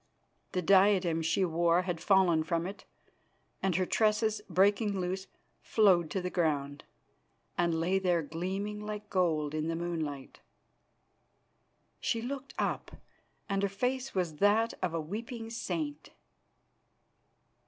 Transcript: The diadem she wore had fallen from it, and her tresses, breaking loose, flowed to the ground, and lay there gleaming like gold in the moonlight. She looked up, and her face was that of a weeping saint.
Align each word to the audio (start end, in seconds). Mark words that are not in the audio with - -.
The 0.53 0.63
diadem 0.63 1.21
she 1.21 1.45
wore 1.45 1.83
had 1.83 2.01
fallen 2.01 2.43
from 2.43 2.65
it, 2.65 2.85
and 3.61 3.75
her 3.75 3.85
tresses, 3.85 4.41
breaking 4.49 4.99
loose, 4.99 5.27
flowed 5.61 6.09
to 6.09 6.21
the 6.23 6.31
ground, 6.31 6.83
and 7.55 7.79
lay 7.79 7.99
there 7.99 8.23
gleaming 8.23 8.79
like 8.83 9.11
gold 9.11 9.53
in 9.53 9.67
the 9.67 9.75
moonlight. 9.75 10.39
She 11.99 12.19
looked 12.19 12.55
up, 12.57 12.95
and 13.47 13.61
her 13.61 13.69
face 13.69 14.15
was 14.15 14.37
that 14.37 14.73
of 14.81 14.95
a 14.95 14.99
weeping 14.99 15.51
saint. 15.51 16.09